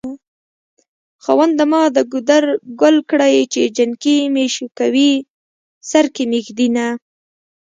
خاونده 1.23 1.65
ما 1.71 1.81
دګودر 1.95 2.43
ګل 2.81 2.97
کړی 3.09 3.35
چې 3.53 3.61
جنکي 3.77 4.17
مې 4.33 4.45
شوکوی 4.55 5.11
سرکې 5.89 6.23
مې 6.29 6.39
ږد 6.45 6.59
ينه 6.65 6.87